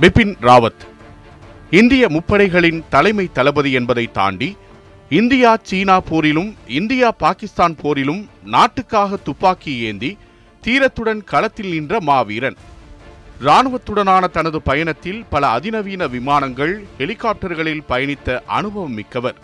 பிபின் 0.00 0.34
ராவத். 0.40 0.82
இந்திய 1.70 2.08
முப்படைகளின் 2.08 2.84
தலைமை 2.88 3.28
தளபதி 3.32 3.72
என்பதை 3.72 4.10
தாண்டி 4.12 4.56
இந்தியா 5.10 5.58
சீனா 5.62 6.00
போரிலும் 6.00 6.54
இந்தியா 6.66 7.10
பாகிஸ்தான் 7.10 7.76
போரிலும் 7.82 8.28
நாட்டுக்காக 8.44 9.16
துப்பாக்கி 9.16 9.78
ஏந்தி 9.78 10.18
தீரத்துடன் 10.66 11.24
களத்தில் 11.24 11.70
நின்ற 11.70 12.00
மாவீரன். 12.00 12.56
இராணுவத்துடனான 13.40 14.30
தனது 14.30 14.62
பயணத்தில் 14.62 15.24
பல 15.30 15.48
அதிநவீன 15.48 16.06
விமானங்கள் 16.06 16.86
ஹெலிகாப்டர்களில் 16.98 17.86
பயணித்த 17.88 18.40
அனுபவம் 18.46 18.94
மிக்கவர். 18.94 19.38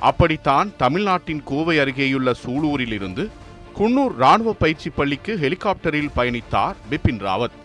அப்படித்தான் 0.00 0.72
தமிழ்நாட்டின் 0.76 1.42
கோவை 1.44 1.78
அருகேயுள்ள 1.78 2.34
சூலூரில் 2.44 2.92
இருந்து 2.92 3.30
குன்னூர் 3.78 4.14
ராணுவ 4.16 4.52
பயிற்சி 4.52 4.90
பள்ளிக்கு 4.90 5.38
ஹெலிகாப்டரில் 5.42 6.14
பயணித்தார் 6.16 6.74
பிபின் 6.90 7.24
ராவத். 7.28 7.58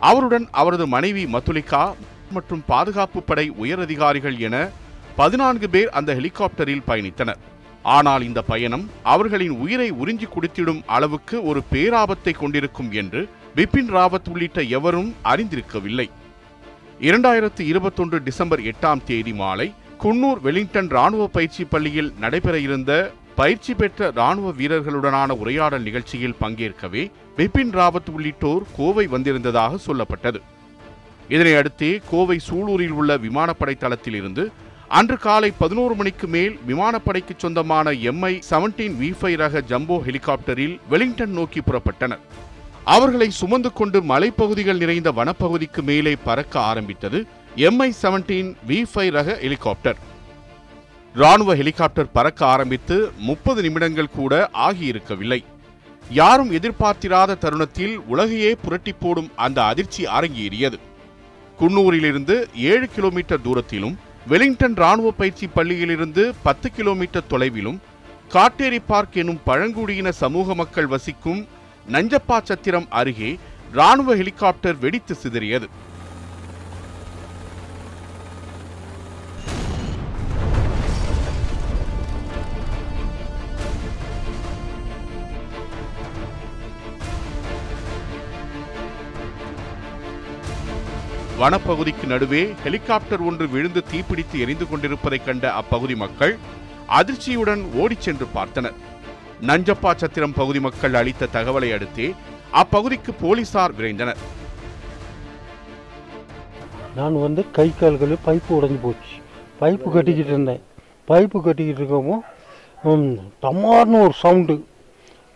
அவருடன் 0.00 0.48
அவரது 0.50 0.86
மனைவி 0.86 1.24
மத்துலிகா 1.24 1.94
மற்றும் 2.32 2.62
பாதுகாப்பு 2.66 3.22
படை 3.22 3.50
உயரதிகாரிகள் 3.50 4.38
என 4.38 4.68
பதினான்கு 5.16 5.68
பேர் 5.70 5.90
அந்த 5.90 6.14
ஹெலிகாப்டரில் 6.14 6.86
பயணித்தனர். 6.86 7.38
ஆனால் 7.82 8.22
இந்த 8.22 8.42
பயணம் 8.42 8.90
அவர்களின் 9.02 9.50
உயிரை 9.50 9.92
உறிஞ்சி 9.92 10.26
குடித்திடும் 10.28 10.80
அளவுக்கு 10.86 11.44
ஒரு 11.44 11.62
பேராபத்தை 11.72 12.32
கொண்டிருக்கும் 12.36 12.92
என்று 12.92 13.28
பிபின் 13.56 13.90
ராவத் 13.96 14.28
உள்ளிட்ட 14.32 14.62
எவரும் 14.62 15.14
அறிந்திருக்கவில்லை. 15.24 16.08
இரண்டாயிரத்து 17.00 17.60
இருபத்தொன்று 17.60 18.22
டிசம்பர் 18.22 18.60
எட்டாம் 18.60 19.04
தேதி 19.04 19.32
மாலை 19.32 19.74
குன்னூர் 20.02 20.40
வெலிங்டன் 20.42 20.88
ராணுவ 20.88 21.26
பயிற்சி 21.26 21.64
பள்ளியில் 21.64 22.12
நடைபெற 22.20 22.58
இருந்த 22.58 23.12
பயிற்சி 23.36 23.74
பெற்ற 23.74 24.10
ராணுவ 24.14 24.50
வீரர்களுடனான 24.50 25.30
உரையாடல் 25.30 25.82
நிகழ்ச்சியில் 25.82 26.36
பங்கேற்கவே 26.40 27.10
பிபின் 27.36 27.72
ராவத் 27.72 28.10
உள்ளிட்டோர் 28.12 28.62
கோவை 28.76 29.06
வந்திருந்ததாக 29.06 29.78
சொல்லப்பட்டது. 29.86 30.40
இதனையடுத்தே 31.28 32.02
கோவை 32.10 32.40
சூலூரில் 32.48 32.94
உள்ள 33.00 33.16
விமானப்படை 33.16 33.74
தளத்திலிருந்து 33.74 34.50
அன்று 34.88 35.18
காலை 35.18 35.50
பதினோரு 35.50 35.94
மணிக்கு 35.94 36.26
மேல் 36.26 36.58
விமானப்படைக்கு 36.68 37.34
சொந்தமான 37.36 37.92
எம்ஐ 37.92 38.40
செவன்டீன் 38.50 38.96
வி 39.00 39.36
ரக 39.36 39.62
ஜம்போ 39.68 40.00
ஹெலிகாப்டரில் 40.06 40.80
வெலிங்டன் 40.90 41.30
நோக்கி 41.30 41.60
புறப்பட்டனர். 41.60 42.24
அவர்களை 42.84 43.30
சுமந்து 43.30 43.72
கொண்டு 43.72 44.00
மலைப்பகுதிகள் 44.00 44.76
நிறைந்த 44.76 45.12
வனப்பகுதிக்கு 45.12 45.82
மேலே 45.82 46.16
பறக்க 46.24 46.60
ஆரம்பித்தது 46.60 47.26
எம்ஐ 47.56 47.92
செவன்டீன் 48.02 48.54
வி 48.68 49.10
ரக 49.10 49.38
ஹெலிகாப்டர். 49.40 49.96
ராணுவ 51.20 51.50
ஹெலிகாப்டர் 51.58 52.10
பறக்க 52.16 52.40
ஆரம்பித்து 52.46 52.96
முப்பது 53.28 53.60
நிமிடங்கள் 53.62 54.14
கூட 54.16 54.32
ஆகியிருக்கவில்லை. 54.66 55.38
யாரும் 56.10 56.50
எதிர்பார்த்திராத 56.58 57.36
தருணத்தில் 57.44 57.94
உலகையே 58.12 58.50
புரட்டி 58.64 58.92
போடும் 58.92 59.30
அந்த 59.44 59.58
அதிர்ச்சி 59.64 60.02
அரங்கேறியது. 60.16 60.78
குன்னூரிலிருந்து 61.60 62.36
ஏழு 62.72 62.88
கிலோமீட்டர் 62.96 63.44
தூரத்திலும் 63.46 63.96
வெலிங்டன் 64.32 64.76
ராணுவ 64.82 65.10
பயிற்சி 65.10 65.48
பள்ளியிலிருந்து 65.56 66.24
பத்து 66.42 66.70
கிலோமீட்டர் 66.70 67.28
தொலைவிலும் 67.30 67.80
காட்டேரி 68.34 68.80
பார்க் 68.86 69.18
எனும் 69.22 69.42
பழங்குடியின 69.44 70.12
சமூக 70.22 70.54
மக்கள் 70.54 70.86
வசிக்கும் 70.86 71.42
நஞ்சப்பா 71.92 72.38
சத்திரம் 72.42 72.88
அருகே 73.00 73.32
ராணுவ 73.72 74.16
ஹெலிகாப்டர் 74.16 74.78
வெடித்து 74.78 75.16
சிதறியது. 75.22 75.68
வனப்பகுதிக்கு 91.40 92.06
நடுவே 92.06 92.54
ஹெலிகாப்டர் 92.64 93.20
ஒன்று 93.20 93.48
விழுந்து 93.48 93.84
தீப்பிடித்து 93.92 94.40
எரிந்து 94.40 94.68
கொண்டிருப்பதைக் 94.68 95.24
கண்ட 95.24 95.52
அப்பகுதி 95.52 95.96
மக்கள் 95.96 96.38
அதிர்ச்சியுடன் 96.88 97.62
ஓடிச் 97.74 98.00
சென்று 98.00 98.26
பார்த்தனர். 98.34 98.76
நஞ்சப்பா 99.42 99.94
சத்திரம் 99.96 100.32
பகுதி 100.32 100.60
மக்கள் 100.60 100.94
அளித்த 100.94 101.28
தகவலை 101.32 101.70
அடுத்தே 101.72 102.14
அப்பகுதிக்கு 102.52 103.12
போலீசார் 103.20 103.74
விரைந்தனர். 103.74 104.16
நான் 106.96 107.20
வந்து 107.20 107.50
கை 107.50 107.72
கால்களில் 107.80 108.24
பைப்பு 108.26 108.50
உடஞ்சி 108.50 108.78
போச்சு. 108.82 109.14
பைப்பு 109.60 109.90
கட்டிக்கிட்டு 109.92 110.30
இருந்தேன். 110.30 110.62
பைப்பு 111.08 111.40
கட்டிக்கிட்டு 111.40 111.80
இருக்கவும் 111.82 112.22
ம், 112.82 113.14
டமார்னு 113.42 114.02
ஒரு 114.02 114.12
சவுண்டு. 114.12 114.64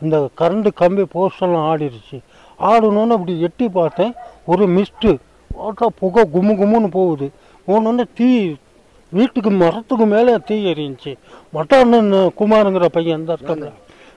இந்த 0.03 0.31
கரண்ட் 0.39 0.73
கம்பி 0.75 1.03
போஸ்டெல்லாம் 1.03 1.69
ஆடிடுச்சு 1.71 2.21
ஆடணும்னு 2.61 3.17
அப்படி 3.17 3.41
எட்டி 3.41 3.69
பார்த்தேன். 3.69 4.15
ஒரு 4.47 4.69
மிஸ்ட்டு. 4.69 5.19
பார்த்தா 5.61 5.87
புகை 6.01 6.25
கும்மு 6.35 6.55
கும்முன்னு 6.61 6.91
போகுது. 6.99 7.29
போனோடனே 7.69 8.07
தீ 8.19 8.31
வீட்டுக்கு 9.13 9.51
மரத்துக்கு 9.61 10.07
மேலே 10.15 10.33
தீ 10.49 10.57
எரிஞ்சிச்சு 10.73 11.13
மட்டான்னு 11.55 12.19
குமாருங்கிற 12.41 12.89
பையன் 12.97 13.21
இந்த 13.21 13.37
இருக்காங்க 13.39 13.69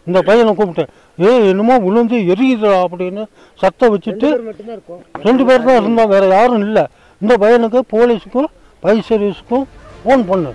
இந்த 0.10 0.20
பையனை 0.28 0.52
கூப்பிட்டேன். 0.60 0.92
ஏ 1.26 1.30
என்னமோ 1.52 1.76
விழுந்து 1.86 2.18
எரியுதுடா 2.34 2.78
அப்படின்னு 2.86 3.24
சத்தம் 3.62 3.94
வச்சுட்டு 3.94 4.30
ரெண்டு 5.28 5.44
பேர் 5.48 5.66
தான் 5.68 5.80
இருந்தோம் 5.82 6.12
வேற 6.14 6.24
யாரும் 6.36 6.66
இல்லை. 6.68 6.84
இந்த 7.22 7.34
பையனுக்கு 7.44 7.82
போலீஸுக்கும் 7.96 8.50
ஃபயர் 8.84 9.08
சர்வீஸுக்கும் 9.10 9.66
ஃபோன் 10.04 10.24
பண்ணு. 10.32 10.52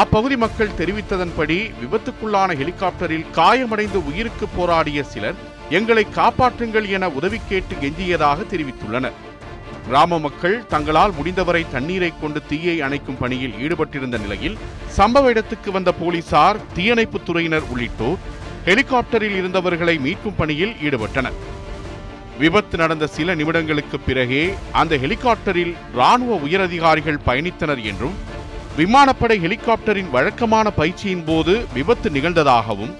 அப்பகுதி 0.00 0.36
மக்கள் 0.42 0.76
தெரிவித்ததன்படி 0.80 1.58
விபத்துக்குள்ளான 1.82 2.56
ஹெலிகாப்டரில் 2.60 3.30
காயமடைந்து 3.38 4.00
உயிருக்கு 4.08 4.46
போராடிய 4.56 5.02
சிலர் 5.12 5.38
எங்களை 5.78 6.04
காப்பாற்றுங்கள் 6.18 6.86
என 6.96 7.08
உதவி 7.18 7.38
கேட்டு 7.48 7.74
கெஞ்சியதாக 7.82 8.44
தெரிவித்துள்ளனர். 8.52 9.16
கிராம 9.88 10.18
மக்கள் 10.18 10.66
தங்களால் 10.66 11.12
முடிந்தவரை 11.12 11.66
தண்ணீரை 11.72 12.12
கொண்டு 12.20 12.40
தீயை 12.48 12.80
அணைக்கும் 12.80 13.18
பணியில் 13.20 13.54
ஈடுபட்டிருந்த 13.64 14.16
நிலையில் 14.20 14.56
சம்பவ 14.96 15.22
இடத்துக்கு 15.22 15.72
வந்த 15.72 15.92
போலீசார் 15.92 16.58
தீயணைப்புத் 16.74 17.24
துறையினர் 17.26 17.66
உள்ளிட்டோர் 17.70 18.18
ஹெலிகாப்டரில் 18.64 19.36
இருந்தவர்களை 19.40 19.94
மீட்கும் 19.98 20.34
பணியில் 20.36 20.74
ஈடுபட்டனர். 20.74 21.38
விபத்து 22.38 22.76
நடந்த 22.78 23.06
சில 23.06 23.34
நிமிடங்களுக்கு 23.34 23.98
பிறகே 24.06 24.54
அந்த 24.72 24.96
ஹெலிகாப்டரில் 24.96 25.74
ராணுவ 25.94 26.36
உயரதிகாரிகள் 26.36 27.18
பயணித்தனர் 27.26 27.82
என்றும் 27.82 28.14
விமானப்படை 28.76 29.38
ஹெலிகாப்டரின் 29.38 30.10
வழக்கமான 30.10 30.70
பயிற்சியின் 30.70 31.24
போது 31.24 31.64
விபத்து 31.74 32.10
நிகழ்ந்ததாகவும் 32.10 32.94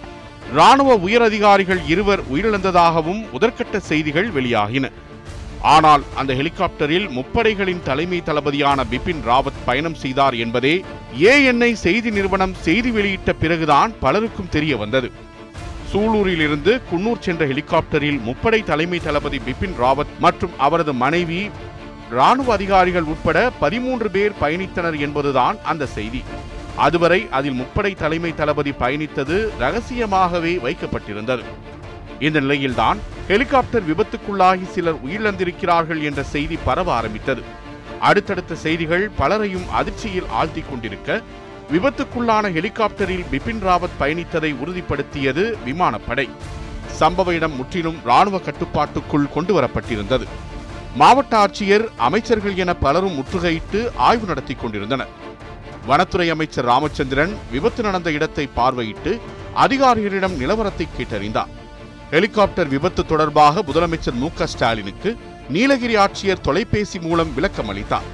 ராணுவ 0.54 0.96
உயரதிகாரிகள் 0.96 1.80
இருவர் 1.86 2.20
உயிரிழந்ததாகவும் 2.32 3.22
முதற்கட்ட 3.32 3.76
செய்திகள் 3.76 4.30
வெளியாகின. 4.30 4.90
ஆனால் 5.62 6.02
அந்த 6.14 6.34
ஹெலிகாப்டரில் 6.34 7.08
முப்படைகளின் 7.10 7.82
தலைமை 7.82 8.22
தளபதியான 8.22 8.84
பிபின் 8.90 9.22
ராவத் 9.26 9.62
பயணம் 9.64 9.94
செய்தார் 9.94 10.34
என்பதே 10.34 10.84
ஏஎன்ஐ 11.20 11.72
செய்தி 11.72 12.10
நிறுவனம் 12.10 12.54
செய்தி 12.54 12.90
வெளியிட்ட 12.90 13.32
பிறகுதான் 13.32 13.94
பலருக்கும் 14.00 14.48
தெரிய 14.48 14.76
வந்தது. 14.76 15.10
சூலூரில் 15.92 16.40
இருந்து 16.40 16.80
குன்னூர் 16.90 17.20
சென்ற 17.20 17.46
ஹெலிகாப்டரில் 17.46 18.20
முப்படை 18.28 18.64
தலைமை 18.64 18.98
தளபதி 18.98 19.38
பிபின் 19.38 19.74
ராவத் 19.82 20.14
மற்றும் 20.18 20.50
அவரது 20.58 20.92
மனைவி 20.92 21.50
ராணுவ 22.10 22.52
அதிகாரிகள் 22.52 23.02
உட்பட 23.02 23.50
பதிமூன்று 23.50 24.10
பேர் 24.10 24.32
பயணித்தனர் 24.40 24.98
என்பதுதான் 24.98 25.56
அந்த 25.62 25.86
செய்தி. 25.86 26.22
அதுவரை 26.76 27.26
அதில் 27.30 27.60
முப்படை 27.60 27.94
தலைமை 27.94 28.34
தளபதி 28.34 28.70
பயணித்தது 28.70 29.48
ரகசியமாகவே 29.58 30.60
வைக்கப்பட்டிருந்தது. 30.66 31.42
இந்த 32.26 32.40
நிலையில்தான் 32.40 32.98
ஹெலிகாப்டர் 33.28 33.86
விபத்துக்குள்ளாகி 33.90 34.66
சிலர் 34.74 34.98
உயிரிழந்திருக்கிறார்கள் 35.06 36.00
என்ற 36.08 36.22
செய்தி 36.34 36.58
பரவ 36.64 36.88
ஆரம்பித்தது. 36.98 37.42
அடுத்தடுத்த 38.08 38.54
செய்திகள் 38.54 39.04
பலரையும் 39.16 39.66
அதிர்ச்சியில் 39.70 40.30
ஆழ்த்திக் 40.40 40.70
கொண்டிருக்க 40.70 41.20
விபத்துக்குள்ளான 41.72 42.50
ஹெலிகாப்டரில் 42.56 43.24
பிபின் 43.32 43.62
ராவத் 43.66 43.98
பயணித்ததை 44.00 44.50
உறுதிப்படுத்தியது 44.62 45.44
விமானப்படை. 45.64 46.26
சம்பவ 47.00 47.32
இடம் 47.38 47.56
முற்றிலும் 47.56 47.98
ராணுவ 48.04 48.38
கட்டுப்பாட்டுக்குள் 48.38 49.32
கொண்டு 49.34 49.54
வரப்பட்டிருந்தது 49.58 50.26
மாவட்ட 51.00 51.32
ஆட்சியர் 51.44 51.84
அமைச்சர்கள் 51.96 52.56
என 52.62 52.74
பலரும் 52.84 53.16
முற்றுகையிட்டு 53.18 53.80
ஆய்வு 54.08 54.26
நடத்தி 54.26 54.54
கொண்டிருந்தனர். 54.54 55.12
வனத்துறை 55.86 56.28
அமைச்சர் 56.30 56.64
ராமச்சந்திரன் 56.64 57.34
விபத்து 57.50 57.82
நடந்த 57.82 58.08
இடத்தை 58.10 58.48
பார்வையிட்டு 58.56 59.12
அதிகாரிகளிடம் 59.64 60.38
நிலவரத்தை 60.40 60.86
கேட்டறிந்தார். 60.98 61.52
ஹெலிகாப்டர் 62.10 62.68
விபத்து 62.68 63.06
தொடர்பாக 63.06 63.62
முதலமைச்சர் 63.62 64.14
மு 64.14 64.28
க 64.34 64.46
ஸ்டாலினுக்கு 64.46 65.16
நீலகிரி 65.48 65.96
ஆட்சியர் 65.96 66.40
தொலைபேசி 66.40 66.98
மூலம் 66.98 67.34
விளக்கம் 67.34 67.68
அளித்தார். 67.68 68.06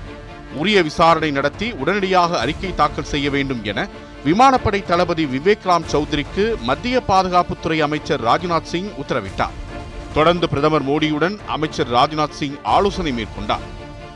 உரிய 0.54 0.82
விசாரணை 0.82 1.30
நடத்தி 1.30 1.70
உடனடியாக 1.72 2.38
அறிக்கை 2.38 2.74
தாக்கல் 2.74 3.04
செய்ய 3.04 3.30
வேண்டும் 3.30 3.60
என 3.64 3.88
விமானப்படை 4.24 4.82
தளபதி 4.82 5.24
விவேக் 5.24 5.64
ராம் 5.64 5.86
சௌத்ரிக்கு 5.92 6.60
மத்திய 6.60 7.02
பாதுகாப்புத்துறை 7.08 7.78
அமைச்சர் 7.78 8.24
ராஜ்நாத் 8.24 8.70
சிங் 8.72 8.90
உத்தரவிட்டார். 9.04 9.54
தொடர்ந்து 10.14 10.48
பிரதமர் 10.48 10.88
மோடியுடன் 10.88 11.38
அமைச்சர் 11.46 11.90
ராஜ்நாத் 11.90 12.36
சிங் 12.40 12.58
ஆலோசனை 12.62 13.12
மேற்கொண்டார். 13.12 13.64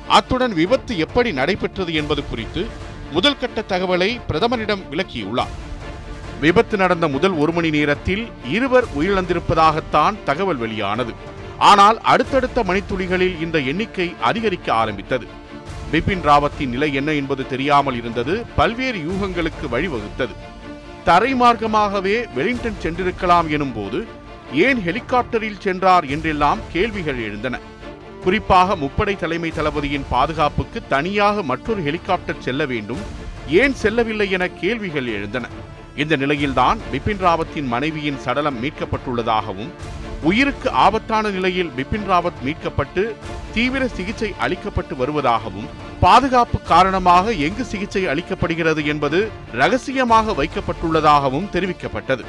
அத்துடன் 0.08 0.54
விபத்து 0.54 0.98
எப்படி 0.98 1.32
நடைபெற்றது 1.32 1.94
என்பது 1.94 2.24
குறித்து 2.24 2.66
முதல் 3.12 3.38
கட்ட 3.38 3.64
தகவலை 3.68 4.20
பிரதமரிடம் 4.28 4.84
விளக்கியுள்ளார். 4.90 5.54
விபத்து 6.40 6.76
நடந்த 6.76 7.08
முதல் 7.08 7.32
ஒரு 7.32 7.52
மணி 7.52 7.70
நேரத்தில் 7.70 8.28
இருவர் 8.48 8.86
உயிரிழந்திருப்பதாகத்தான் 8.98 10.16
தகவல் 10.24 10.56
வெளியானது. 10.56 11.12
ஆனால் 11.58 12.00
அடுத்தடுத்த 12.00 12.62
மணித்துளிகளில் 12.62 13.42
இந்த 13.42 13.58
எண்ணிக்கை 13.58 14.14
அதிகரிக்க 14.20 14.72
ஆரம்பித்தது. 14.72 15.26
பிபின் 15.92 16.22
ராவத்தின் 16.22 16.68
நிலை 16.68 16.94
என்ன 16.94 17.12
என்பது 17.12 17.46
தெரியாமல் 17.46 17.94
இருந்தது. 17.94 18.44
பல்வேறு 18.56 18.98
யூகங்களுக்கு 18.98 19.66
வழிவகுத்தது. 19.70 20.34
தரைமார்க்கமாகவே 21.06 22.16
வெலிங்டன் 22.34 22.80
சென்றிருக்கலாம் 22.82 23.48
எனும்போது 23.56 24.04
ஏன் 24.52 24.78
ஹெலிகாப்டரில் 24.78 25.58
சென்றார் 25.58 26.04
என்றெல்லாம் 26.04 26.58
கேள்விகள் 26.72 27.24
எழுந்தன. 27.24 27.58
குறிப்பாக 28.22 28.76
முப்படை 28.76 29.16
தலைமை 29.16 29.50
தளபதியின் 29.50 30.06
பாதுகாப்புக்கு 30.10 30.82
தனியாக 30.88 31.42
மற்றொரு 31.42 31.82
ஹெலிகாப்டர் 31.82 32.40
செல்ல 32.40 32.66
வேண்டும். 32.66 33.02
ஏன் 33.48 33.74
செல்லவில்லை 33.74 34.30
என 34.30 34.48
கேள்விகள் 34.48 35.06
எழுந்தன. 35.06 35.46
இந்த 36.02 36.16
நிலையில்தான் 36.16 36.78
பிபின் 36.92 37.22
ராவத்தின் 37.26 37.66
மனைவியின் 37.66 38.18
சடலம் 38.24 38.58
மீட்கப்பட்டுள்ளதாகவும் 38.62 39.70
உயிருக்கு 40.22 40.70
ஆபத்தான 40.70 41.30
நிலையில் 41.36 41.70
பிபின் 41.76 42.06
ராவத் 42.10 42.42
மீட்கப்பட்டு 42.44 43.02
தீவிர 43.54 43.88
சிகிச்சை 43.88 44.30
அளிக்கப்பட்டு 44.38 44.94
வருவதாகவும் 45.00 45.68
பாதுகாப்பு 46.00 46.58
காரணமாக 46.62 47.32
எங்கு 47.46 47.64
சிகிச்சை 47.64 48.02
அளிக்கப்படுகிறது 48.06 48.84
என்பது 48.84 49.20
ரகசியமாக 49.52 50.34
வைக்கப்பட்டுள்ளதாகவும் 50.42 51.50
தெரிவிக்கப்பட்டது. 51.52 52.24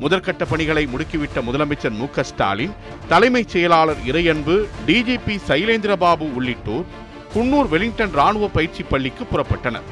முதற்கட்ட 0.00 0.44
பணிகளை 0.50 0.84
முடுக்கிவிட்ட 0.86 1.40
முதலமைச்சர் 1.48 1.98
மு 2.00 2.06
ஸ்டாலின் 2.22 2.76
தலைமைச் 3.08 3.48
செயலாளர் 3.48 4.02
இறையன்பு 4.06 4.56
டிஜிபி 4.86 5.36
சைலேந்திரபாபு 5.48 6.28
உள்ளிட்டோர் 6.34 6.86
குன்னூர் 7.34 7.68
வெலிங்டன் 7.68 8.12
ராணுவ 8.12 8.48
பயிற்சி 8.48 8.82
பள்ளிக்கு 8.82 9.24
புறப்பட்டனர். 9.32 9.88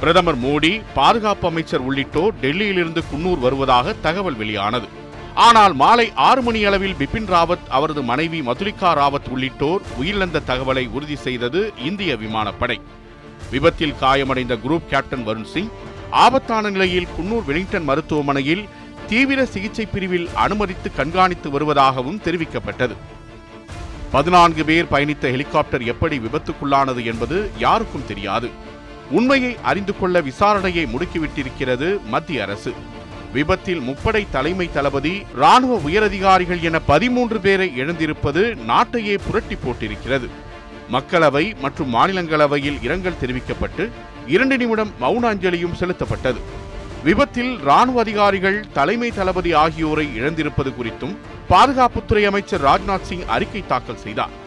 பிரதமர் 0.00 0.38
மோடி 0.38 0.82
பாதுகாப்பு 0.94 1.48
அமைச்சர் 1.48 1.80
உள்ளிட்டோர் 1.80 2.34
டெல்லியிலிருந்து 2.42 3.02
குன்னூர் 3.12 3.38
வருவதாக 3.38 3.92
தகவல் 3.92 4.34
வெளியானது. 4.34 4.88
ஆனால் 5.34 5.74
மாலை 5.74 6.12
ஆறு 6.14 6.42
மணி 6.42 6.64
அளவில் 6.64 6.96
பிபின் 6.98 7.28
ராவத் 7.34 7.64
அவரது 7.68 8.02
மனைவி 8.02 8.40
மதுலிகா 8.40 8.90
ராவத் 9.00 9.28
உள்ளிட்டோர் 9.28 9.82
உயிரிழந்த 10.00 10.42
தகவலை 10.46 10.88
உறுதி 10.88 11.16
செய்தது 11.16 11.72
இந்திய 11.84 12.16
விமானப்படை. 12.16 12.80
விபத்தில் 13.50 13.98
காயமடைந்த 14.00 14.56
குரூப் 14.64 14.86
கேப்டன் 14.90 15.26
வருண் 15.26 15.50
சிங் 15.54 15.70
ஆபத்தான 16.10 16.70
நிலையில் 16.70 17.08
குன்னூர் 17.16 17.44
வெலிங்டன் 17.44 17.84
மருத்துவமனையில் 17.84 18.64
தீவிர 19.06 19.46
சிகிச்சை 19.46 19.86
பிரிவில் 19.86 20.28
அனுமதித்து 20.34 20.90
கண்காணித்து 20.92 21.50
வருவதாகவும் 21.50 22.22
தெரிவிக்கப்பட்டது. 22.24 22.94
பதினான்கு 24.10 24.64
பேர் 24.64 24.90
பயணித்த 24.90 25.20
ஹெலிகாப்டர் 25.20 25.82
எப்படி 25.82 26.18
விபத்துக்குள்ளானது 26.18 27.04
என்பது 27.04 27.50
யாருக்கும் 27.58 28.06
தெரியாது. 28.06 28.50
உண்மையை 29.10 29.56
அறிந்து 29.62 29.98
கொள்ள 29.98 30.20
விசாரணையை 30.20 30.86
முடுக்கிவிட்டிருக்கிறது 30.86 32.04
மத்திய 32.04 32.42
அரசு. 32.42 32.72
விபத்தில் 33.32 33.80
முப்படை 33.80 34.26
தலைமை 34.30 34.72
தளபதி 34.72 35.22
ராணுவ 35.34 35.90
உயரதிகாரிகள் 35.90 36.60
என 36.60 36.78
பதிமூன்று 36.78 37.40
பேரை 37.40 37.72
இழந்திருப்பது 37.76 38.54
நாட்டையே 38.54 39.18
புரட்டி 39.26 39.54
போட்டிருக்கிறது. 39.54 40.28
மக்களவை 40.92 41.58
மற்றும் 41.58 41.94
மாநிலங்களவையில் 41.94 42.82
இரங்கல் 42.82 43.20
தெரிவிக்கப்பட்டு 43.20 43.90
இரண்டு 44.26 44.56
நிமிடம் 44.56 44.90
மௌன 45.00 45.34
அஞ்சலியும் 45.34 45.78
செலுத்தப்பட்டது. 45.80 46.38
விபத்தில் 47.04 47.58
ராணுவ 47.58 48.00
அதிகாரிகள் 48.00 48.64
தலைமை 48.72 49.10
தளபதி 49.10 49.52
ஆகியோரை 49.52 50.06
இழந்திருப்பது 50.06 50.74
குறித்தும் 50.74 51.16
பாதுகாப்புத்துறை 51.48 52.26
அமைச்சர் 52.26 52.62
ராஜ்நாத் 52.62 53.00
சிங் 53.00 53.26
அறிக்கை 53.26 53.64
தாக்கல் 53.66 53.98
செய்தார். 53.98 54.42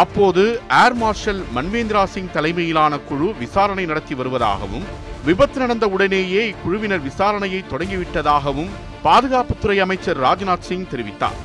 அப்போது 0.00 0.42
ஏர் 0.82 0.94
மார்ஷல் 0.94 1.40
மன்வேந்திரா 1.56 2.04
சிங் 2.04 2.30
தலைமையிலான 2.30 2.98
குழு 2.98 3.34
விசாரணை 3.38 3.84
நடத்தி 3.84 4.14
வருவதாகவும் 4.14 4.86
விபத்து 5.24 5.58
நடந்த 5.58 5.86
உடனேயே 5.86 6.42
இக்குழுவினர் 6.50 7.04
விசாரணையை 7.08 7.60
தொடங்கிவிட்டதாகவும் 7.72 8.72
பாதுகாப்புத்துறை 9.04 9.76
அமைச்சர் 9.78 10.20
ராஜ்நாத் 10.20 10.66
சிங் 10.68 10.88
தெரிவித்தார். 10.92 11.38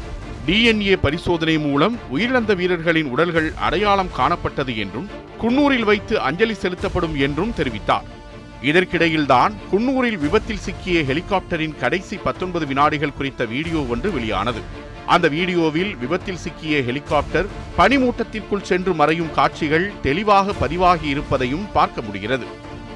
டிஎன்ஏ 0.47 0.95
பரிசோதனை 0.95 1.57
மூலம் 1.59 1.95
உயிரிழந்த 2.13 2.55
வீரர்களின் 2.55 3.09
உடல்கள் 3.09 3.53
அடையாளம் 3.67 4.13
காணப்பட்டது 4.17 4.75
என்றும் 4.77 5.07
குன்னூரில் 5.41 5.87
வைத்து 5.91 6.19
அஞ்சலி 6.19 6.53
செலுத்தப்படும் 6.53 7.15
என்றும் 7.15 7.55
தெரிவித்தார். 7.57 8.07
இதற்கிடையில்தான் 8.63 9.53
குன்னூரில் 9.71 10.19
விபத்தில் 10.25 10.65
சிக்கிய 10.67 11.01
ஹெலிகாப்டரின் 11.01 11.79
கடைசி 11.79 12.17
பத்தொன்பது 12.17 12.65
வினாடிகள் 12.65 13.17
குறித்த 13.17 13.45
வீடியோ 13.45 13.81
ஒன்று 13.93 14.11
வெளியானது. 14.11 14.87
அந்த 15.13 15.27
வீடியோவில் 15.35 15.91
விபத்தில் 16.01 16.41
சிக்கிய 16.43 16.81
ஹெலிகாப்டர் 16.87 17.47
பனிமூட்டத்திற்குள் 17.77 18.67
சென்று 18.69 18.91
மறையும் 18.93 19.31
காட்சிகள் 19.37 19.85
தெளிவாக 20.07 20.53
பதிவாகி 20.63 21.07
இருப்பதையும் 21.13 21.69
பார்க்க 21.77 22.01
முடிகிறது. 22.01 22.47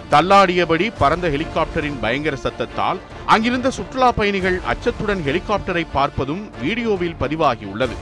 தள்ளாடியபடி 0.10 0.88
பறந்த 1.02 1.28
ஹெலிகாப்டரின் 1.36 2.02
பயங்கர 2.02 2.36
சத்தத்தால் 2.46 3.00
அங்கிருந்த 3.26 3.70
சுற்றுலா 3.78 4.10
பயணிகள் 4.20 4.60
அச்சத்துடன் 4.74 5.24
ஹெலிகாப்டரை 5.28 5.86
பார்ப்பதும் 5.94 6.44
வீடியோவில் 6.64 7.20
பதிவாகியுள்ளது 7.22 7.98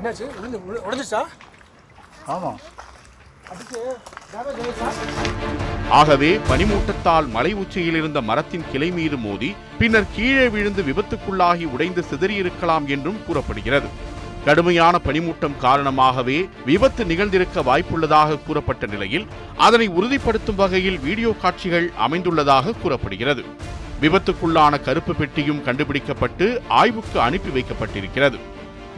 என்னாச்சு? 0.00 0.40
விழுந்து 0.40 0.58
விழு- 0.58 0.92
உடைஞ்சிச்சா 0.92 1.22
ஆமாம் 2.26 2.60
ஆகவே 5.90 6.40
பனிமூட்டத்தால் 6.50 7.28
மலை 7.28 7.52
உச்சியில் 7.52 7.94
இருந்த 7.94 8.20
மரத்தின் 8.20 8.64
கிளை 8.72 8.90
மீது 8.90 9.16
மோதி 9.16 9.56
பின்னர் 9.78 10.06
கீழே 10.14 10.48
விழுந்து 10.48 10.82
விபத்துக்குள்ளாகி 10.82 11.64
உடைந்து 11.64 12.04
சிதறியிருக்கலாம் 12.10 12.86
என்றும் 12.86 13.24
கூறப்படுகிறது. 13.26 13.86
கடுமையான 14.44 15.00
பனிமூட்டம் 15.04 15.56
காரணமாகவே 15.56 16.48
விபத்து 16.64 17.04
நிகழ்ந்திருக்க 17.04 17.62
வாய்ப்புள்ளதாக 17.62 18.38
கூறப்பட்ட 18.46 18.86
நிலையில் 18.86 19.26
அதனை 19.56 19.86
உறுதிப்படுத்தும் 19.88 20.56
வகையில் 20.56 20.98
வீடியோ 20.98 21.34
காட்சிகள் 21.40 21.92
அமைந்துள்ளதாக 22.08 22.80
கூறப்படுகிறது. 22.80 23.44
விபத்துக்குள்ளான 24.00 24.82
கருப்பு 24.82 25.14
பெட்டியும் 25.14 25.64
கண்டுபிடிக்கப்பட்டு 25.64 26.62
ஆய்வுக்கு 26.68 27.20
அனுப்பி 27.20 27.60
வைக்கப்பட்டிருக்கிறது. 27.60 28.38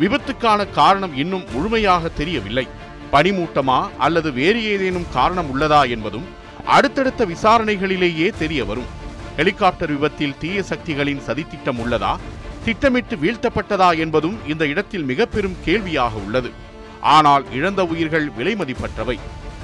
விபத்துக்கான 0.00 0.70
காரணம் 0.70 1.16
இன்னும் 1.16 1.44
முழுமையாக 1.52 2.08
தெரியவில்லை. 2.08 2.68
பனிமூட்டமா 3.12 3.88
அல்லது 3.98 4.32
வேறு 4.32 4.64
ஏதேனும் 4.64 5.10
காரணம் 5.12 5.48
உள்ளதா 5.52 5.88
என்பதும் 5.88 6.26
அடுத்தடுத்த 6.66 7.26
விசாரணைகளிலேயே 7.26 8.28
தெரிய 8.38 8.64
வரும். 8.64 8.90
ஹெலிகாப்டர் 9.36 9.90
விபத்தில் 9.90 10.38
தீய 10.38 10.62
சக்திகளின் 10.62 11.22
சதித்திட்டம் 11.26 11.80
உள்ளதா 11.84 12.16
திட்டமிட்டு 12.64 13.16
வீழ்த்தப்பட்டதா 13.16 13.98
என்பதும் 13.98 14.38
இந்த 14.48 14.66
இடத்தில் 14.66 15.02
மிக 15.02 15.26
பெரும் 15.26 15.56
கேள்வியாக 15.64 16.14
உள்ளது. 16.16 16.50
ஆனால் 17.00 17.44
இழந்த 17.52 17.84
உயிர்கள் 17.84 18.30
விலை 18.30 18.54
மதிப்பற்றவை. 18.54 19.18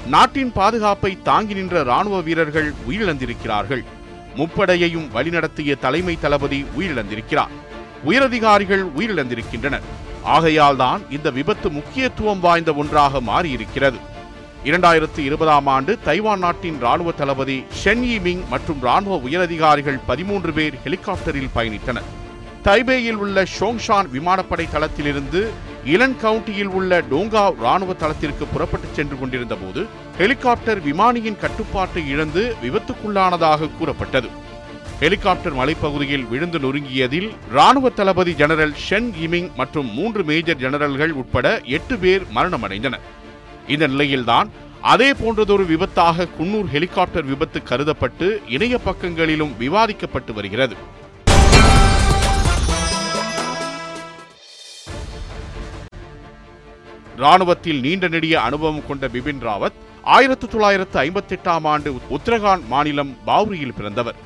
நாட்டின் 0.06 0.52
பாதுகாப்பை 0.52 1.18
தாங்கி 1.22 1.54
நின்ற 1.54 1.82
ராணுவ 1.82 2.20
வீரர்கள் 2.20 2.74
உயிரிழந்திருக்கிறார்கள். 2.88 3.84
முப்படையையும் 4.36 5.08
வழிநடத்திய 5.14 5.78
தலைமை 5.78 6.18
தளபதி 6.20 6.64
உயிரிழந்திருக்கிறார். 6.78 7.54
உயரதிகாரிகள் 8.04 8.84
உயிரிழந்திருக்கின்றனர். 8.98 9.86
ஆகையால் 10.22 10.76
தான் 10.76 11.02
இந்த 11.10 11.30
விபத்து 11.30 11.70
முக்கியத்துவம் 11.70 12.40
வாய்ந்த 12.40 12.72
ஒன்றாக 12.72 13.20
மாறியிருக்கிறது. 13.20 13.96
இரண்டாயிரத்தி 14.64 15.18
இருபதாம் 15.18 15.66
ஆண்டு 15.66 15.98
தைவான் 16.04 16.38
நாட்டின் 16.38 16.80
ராணுவ 16.80 17.12
தளபதி 17.12 17.64
ஷென் 17.84 18.04
யிமிங் 18.04 18.48
மற்றும் 18.48 18.80
ராணுவ 18.80 19.16
உயரதிகாரிகள் 19.16 19.98
பதிமூன்று 20.06 20.52
பேர் 20.52 20.74
ஹெலிகாப்டரில் 20.84 21.54
பயணித்தனர். 21.54 22.08
தைபேயில் 22.64 23.14
உள்ள 23.14 23.42
ஷோங்ஷான் 23.42 24.08
விமானப்படை 24.10 24.68
தளத்திலிருந்து 24.70 25.48
இலன் 25.84 26.16
கவுண்டியில் 26.22 26.72
உள்ள 26.78 27.00
டோங்காவ் 27.00 27.54
ராணுவ 27.60 27.92
தளத்திற்கு 27.92 28.46
புறப்பட்டுச் 28.46 28.94
சென்று 28.94 29.18
கொண்டிருந்த 29.18 29.54
போது 29.54 29.86
ஹெலிகாப்டர் 30.18 30.80
விமானியின் 30.84 31.38
கட்டுப்பாட்டை 31.38 32.08
இழந்து 32.08 32.56
விபத்துக்குள்ளானதாக 32.62 33.70
கூறப்பட்டது. 33.78 34.46
ஹெலிகாப்டர் 35.00 35.56
மலைப்பகுதியில் 35.58 36.24
விழுந்து 36.30 36.58
நொறுங்கியதில் 36.62 37.26
ராணுவ 37.56 37.90
தளபதி 37.98 38.32
ஜெனரல் 38.40 38.72
ஷென் 38.84 39.10
இமிங் 39.24 39.50
மற்றும் 39.58 39.88
மூன்று 39.96 40.22
மேஜர் 40.30 40.58
ஜெனரல்கள் 40.62 41.12
உட்பட 41.20 41.46
எட்டு 41.76 41.96
பேர் 42.02 42.24
மரணமடைந்தனர். 42.36 43.04
இந்த 43.74 43.84
நிலையில்தான் 43.92 44.48
அதே 44.92 45.08
போன்றதொரு 45.20 45.64
விபத்தாக 45.70 46.26
குன்னூர் 46.38 46.68
ஹெலிகாப்டர் 46.74 47.26
விபத்து 47.30 47.60
கருதப்பட்டு 47.70 48.28
இணைய 48.54 48.74
பக்கங்களிலும் 48.88 49.52
விவாதிக்கப்பட்டு 49.62 50.34
வருகிறது. 50.38 50.76
ராணுவத்தில் 57.24 57.82
நீண்ட 57.84 58.08
நெடிய 58.16 58.36
அனுபவம் 58.48 58.86
கொண்ட 58.88 59.06
பிபின் 59.14 59.44
ராவத் 59.48 59.78
ஆயிரத்து 60.16 60.48
தொள்ளாயிரத்து 60.48 60.98
ஐம்பத்தி 61.06 61.36
எட்டாம் 61.36 61.68
ஆண்டு 61.74 61.90
உத்தரகாண்ட் 62.16 62.66
மாநிலம் 62.74 63.14
பாவ்ரியில் 63.28 63.78
பிறந்தவர். 63.78 64.18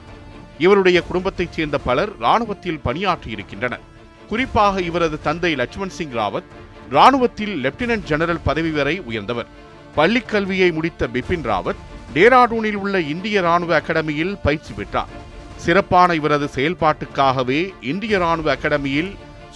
இவருடைய 0.62 1.02
குடும்பத்தைச் 1.02 1.52
சேர்ந்த 1.52 1.78
பலர் 1.78 2.19
ராணுவத்தில் 2.19 2.81
பணியாற்றியிருக்கின்றனர். 2.85 3.85
குறிப்பாக 4.28 4.81
இவரது 4.81 5.23
தந்தை 5.23 5.54
லட்சுமண் 5.54 5.97
சிங் 5.99 6.12
ராவத் 6.12 6.49
ராணுவத்தில் 6.90 7.54
லெப்டினன்ட் 7.64 8.09
ஜெனரல் 8.11 8.45
பதவி 8.45 8.71
வரை 8.71 9.00
உயர்ந்தவர். 9.00 9.47
பள்ளிக் 9.95 10.28
கல்வியை 10.28 10.73
முடித்த 10.73 11.07
பிபின் 11.07 11.47
ராவத் 11.50 11.83
டேராடூனில் 12.14 12.75
உள்ள 12.75 13.00
இந்திய 13.00 13.40
ராணுவ 13.40 13.81
அகாடமியில் 13.81 14.38
பயிற்சி 14.42 14.73
பெற்றார். 14.73 15.12
சிறப்பான 15.57 16.14
இவரது 16.14 16.50
செயல்பாட்டுக்காகவே 16.54 17.61
இந்திய 17.81 18.19
ராணுவ 18.19 18.57
அகாடமியில் 18.57 19.11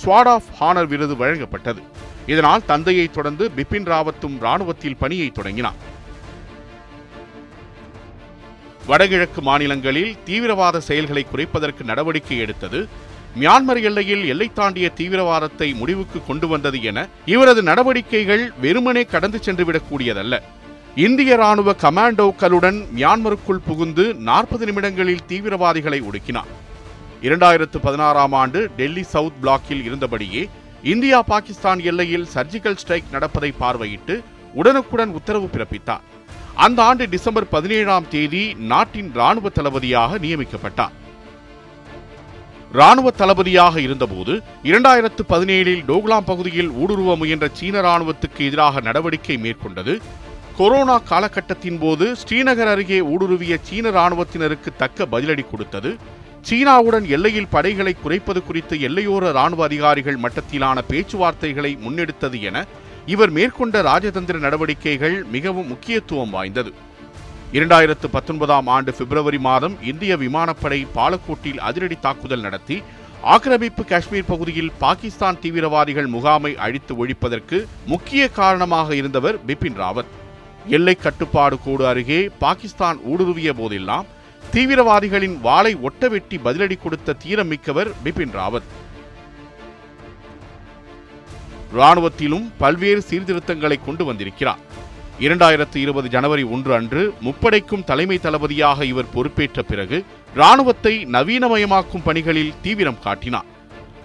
ஸ்வாட் 0.04 0.32
ஆஃப் 0.36 0.48
ஹானர் 0.60 0.86
விருது 0.86 1.14
வழங்கப்பட்டது. 1.14 1.82
இதனால் 2.26 2.64
தந்தையை 2.64 3.06
தொடர்ந்து 3.08 3.50
பிபின் 3.56 3.88
ராவத்தும் 3.92 4.38
ராணுவத்தில் 4.40 4.96
பணியை 4.96 5.28
தொடங்கினார். 5.30 5.94
வடகிழக்கு 8.86 9.40
மாநிலங்களில் 9.42 10.16
தீவிரவாத 10.24 10.80
செயல்களை 10.80 11.26
குறைப்பதற்கு 11.32 11.82
நடவடிக்கை 11.90 12.38
எடுத்தது. 12.38 12.80
மியான்மர் 13.40 13.80
எல்லையில் 13.82 14.24
எல்லை 14.32 14.48
தாண்டிய 14.52 14.90
தீவிரவாதத்தை 14.96 15.74
முடிவுக்கு 15.74 16.18
கொண்டு 16.26 16.48
வந்தது 16.48 16.82
என 16.82 17.08
இவரது 17.24 17.62
நடவடிக்கைகள் 17.62 18.52
வெறுமனே 18.60 19.02
கடந்து 19.04 19.38
சென்றுவிடக்கூடியதல்ல 19.44 20.38
இந்திய 21.06 21.36
ராணுவ 21.36 21.74
கமாண்டோக்களுடன் 21.82 22.78
மியான்மருக்குள் 22.96 23.64
புகுந்து 23.66 24.14
நாற்பது 24.28 24.66
நிமிடங்களில் 24.66 25.26
தீவிரவாதிகளை 25.28 26.00
ஒடுக்கினார். 26.08 26.52
இரண்டாயிரத்து 27.22 27.78
பதினாறாம் 27.82 28.32
ஆண்டு 28.32 28.70
டெல்லி 28.76 29.02
சவுத் 29.02 29.40
பிளாக்கில் 29.42 29.84
இருந்தபடியே 29.88 30.48
இந்தியா 30.82 31.22
பாகிஸ்தான் 31.22 31.80
எல்லையில் 31.80 32.26
சர்ஜிக்கல் 32.34 32.76
ஸ்ட்ரைக் 32.76 33.12
நடப்பதை 33.12 33.52
பார்வையிட்டு 33.60 34.16
உடனுக்குடன் 34.54 35.14
உத்தரவு 35.18 35.48
பிறப்பித்தார். 35.52 36.04
அந்த 36.64 36.82
ஆண்டு 36.82 37.04
டிசம்பர் 37.08 37.48
பதினேழாம் 37.48 38.06
தேதி 38.08 38.54
நாட்டின் 38.54 39.10
ராணுவ 39.14 39.48
தளபதியாக 39.48 40.18
நியமிக்கப்பட்டார். 40.18 40.94
ராணுவ 42.72 43.10
தளபதியாக 43.10 43.80
இருந்தபோது 43.80 44.42
இரண்டாயிரத்து 44.62 45.22
பதினேழில் 45.28 45.82
டோக்லாம் 45.88 46.28
பகுதியில் 46.30 46.70
ஊடுருவ 46.70 47.16
முயன்ற 47.16 47.48
சீன 47.52 47.80
ராணுவத்துக்கு 47.80 48.40
எதிராக 48.48 48.80
நடவடிக்கை 48.80 49.36
மேற்கொண்டது. 49.36 49.94
கொரோனா 50.56 50.98
காலகட்டத்தின் 50.98 51.78
போது 51.78 52.06
ஸ்ரீநகர் 52.22 52.70
அருகே 52.72 53.00
ஊடுருவிய 53.00 53.56
சீன 53.62 53.90
ராணுவத்தினருக்கு 53.90 54.72
தக்க 54.76 55.06
பதிலடி 55.06 55.44
கொடுத்தது. 55.50 55.96
சீனாவுடன் 56.48 57.06
எல்லையில் 57.08 57.52
படைகளை 57.54 57.96
குறைப்பது 58.02 58.42
குறித்து 58.44 58.76
எல்லையோர 58.76 59.32
ராணுவ 59.32 59.64
அதிகாரிகள் 59.64 60.22
மட்டத்திலான 60.24 60.82
பேச்சுவார்த்தைகளை 60.90 61.72
முன்னெடுத்தது 61.86 62.40
என 62.40 62.64
இவர் 63.06 63.30
மேற்கொண்ட 63.30 63.82
ராஜதந்திர 63.82 64.36
நடவடிக்கைகள் 64.38 65.16
மிகவும் 65.34 65.66
முக்கியத்துவம் 65.66 66.30
வாய்ந்தது. 66.30 66.70
இரண்டாயிரத்து 67.52 68.06
பத்தொன்பதாம் 68.10 68.66
ஆண்டு 68.66 68.92
பிப்ரவரி 68.92 69.38
மாதம் 69.38 69.74
இந்திய 69.82 70.16
விமானப்படை 70.16 70.86
பாலக்கோட்டில் 70.96 71.60
அதிரடி 71.68 71.96
தாக்குதல் 72.00 72.40
நடத்தி 72.40 72.82
ஆக்கிரமிப்பு 73.34 73.84
காஷ்மீர் 73.84 74.30
பகுதியில் 74.32 74.72
பாகிஸ்தான் 74.78 75.38
தீவிரவாதிகள் 75.42 76.06
முகாமை 76.06 76.52
அழித்து 76.56 76.94
ஒழிப்பதற்கு 77.02 77.58
முக்கிய 77.86 78.28
காரணமாக 78.28 78.94
இருந்தவர் 78.94 79.38
பிபின் 79.46 79.78
ராவத். 79.82 80.10
எல்லை 80.68 80.94
கட்டுப்பாடு 80.94 81.58
கோடு 81.64 81.86
அருகே 81.86 82.20
பாகிஸ்தான் 82.38 82.98
ஊடுருவிய 83.10 83.52
போதெல்லாம் 83.52 84.06
தீவிரவாதிகளின் 84.52 85.36
வாளை 85.40 85.76
ஒட்டவெட்டி 85.76 86.36
பதிலடி 86.44 86.76
கொடுத்த 86.82 87.16
தீரமிக்கவர் 87.24 87.90
பிபின் 88.04 88.36
ராவத். 88.40 88.68
ராணுவத்திலும் 91.74 92.50
பல்வேறு 92.58 93.02
சீர்திருத்தங்களை 93.02 93.78
கொண்டு 93.84 94.04
வந்திருக்கிறார். 94.04 94.58
இரண்டாயிரத்து 95.20 95.76
இருபது 95.76 96.08
ஜனவரி 96.08 96.42
ஒன்று 96.42 96.74
அன்று 96.74 97.14
முப்படைக்கும் 97.20 97.84
தலைமை 97.84 98.18
தளபதியாக 98.18 98.84
இவர் 98.84 99.12
பொறுப்பேற்ற 99.14 99.62
பிறகு 99.62 100.04
ராணுவத்தை 100.34 101.06
நவீனமயமாக்கும் 101.06 102.02
பணிகளில் 102.04 102.54
தீவிரம் 102.62 102.98
காட்டினார். 102.98 103.44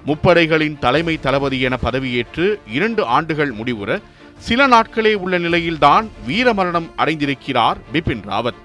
முப்படைகளின் 0.06 0.80
தலைமை 0.80 1.20
தளபதி 1.20 1.60
என 1.60 1.78
பதவியேற்று 1.84 2.56
இரண்டு 2.68 3.06
ஆண்டுகள் 3.06 3.54
முடிவுற 3.54 4.02
சில 4.38 4.68
நாட்களே 4.68 5.14
உள்ள 5.14 5.38
நிலையில்தான் 5.38 6.10
வீரமரணம் 6.28 6.90
அடைந்திருக்கிறார் 6.98 7.78
பிபின் 7.94 8.24
ராவத். 8.28 8.62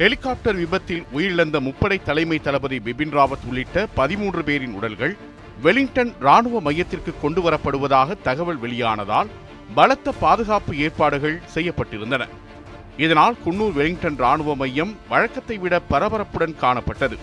ஹெலிகாப்டர் 0.00 0.58
விபத்தில் 0.58 1.06
உயிரிழந்த 1.16 1.58
முப்படை 1.66 1.96
தலைமை 2.02 2.36
தளபதி 2.38 2.76
பிபின் 2.86 3.14
ராவத் 3.16 3.46
உள்ளிட்ட 3.48 3.86
பதிமூன்று 3.94 4.42
பேரின் 4.48 4.74
உடல்கள் 4.78 5.14
வெலிங்டன் 5.64 6.12
ராணுவ 6.26 6.60
மையத்திற்கு 6.66 7.12
கொண்டு 7.22 7.40
வரப்படுவதாக 7.46 8.16
தகவல் 8.22 8.60
வெளியானதால் 8.62 9.32
பலத்த 9.74 10.12
பாதுகாப்பு 10.20 10.76
ஏற்பாடுகள் 10.84 11.36
செய்யப்பட்டிருந்தன. 11.54 12.28
இதனால் 12.96 13.38
குன்னூர் 13.46 13.74
வெலிங்டன் 13.80 14.20
ராணுவ 14.24 14.56
மையம் 14.62 14.94
வழக்கத்தை 15.08 15.58
விட 15.58 15.80
பரபரப்புடன் 15.90 16.56
காணப்பட்டது. 16.62 17.18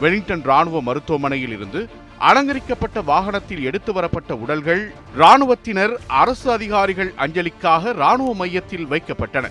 வெலிங்டன் 0.00 0.44
ராணுவ 0.50 0.82
மருத்துவமனையில் 0.82 1.56
இருந்து 1.56 1.88
அலங்கரிக்கப்பட்ட 2.18 3.00
வாகனத்தில் 3.14 3.64
எடுத்து 3.70 3.92
வரப்பட்ட 3.92 4.34
உடல்கள் 4.44 4.84
ராணுவத்தினர் 5.16 5.96
அரசு 6.22 6.48
அதிகாரிகள் 6.58 7.12
அஞ்சலிக்காக 7.26 7.92
ராணுவ 8.04 8.34
மையத்தில் 8.34 8.88
வைக்கப்பட்டன. 8.94 9.48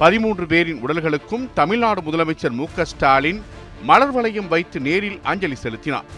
பதிமூன்று 0.00 0.46
பேரின் 0.46 0.78
உடல்களுக்கும் 0.86 1.52
தமிழ்நாடு 1.54 2.00
முதலமைச்சர் 2.00 2.50
மு 2.50 2.66
ஸ்டாலின் 2.82 3.42
மலர் 3.82 4.12
வளையம் 4.12 4.48
வைத்து 4.48 4.80
நேரில் 4.80 5.18
அஞ்சலி 5.22 5.54
செலுத்தினார். 5.54 6.08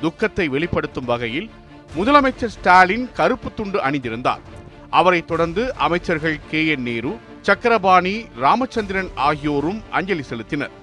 துக்கத்தை 0.00 0.48
வெளிப்படுத்தும் 0.48 1.04
வகையில் 1.04 1.50
முதலமைச்சர் 1.96 2.54
ஸ்டாலின் 2.56 3.12
கருப்பு 3.12 3.54
துண்டு 3.54 3.80
அணிந்திருந்தார். 3.82 4.44
அவரைத் 4.90 5.26
தொடர்ந்து 5.26 5.74
அமைச்சர்கள் 5.74 6.40
கே 6.50 6.66
என் 6.66 6.82
நேரு 6.82 7.18
சக்கரபாணி 7.42 8.16
ராமச்சந்திரன் 8.36 9.10
ஆகியோரும் 9.14 9.82
அஞ்சலி 9.90 10.24
செலுத்தினர். 10.30 10.76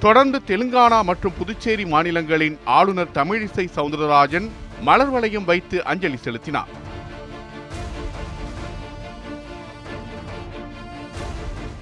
தொடர்ந்து 0.00 0.38
தெலுங்கானா 0.48 0.98
மற்றும் 1.08 1.34
புதுச்சேரி 1.36 1.84
மாநிலங்களின் 1.92 2.56
ஆளுநர் 2.78 3.12
தமிழிசை 3.14 3.64
சவுந்தரராஜன் 3.76 4.48
மலர் 4.86 5.12
வளையம் 5.14 5.44
வைத்து 5.44 5.84
அஞ்சலி 5.84 6.16
செலுத்தினார். 6.16 6.72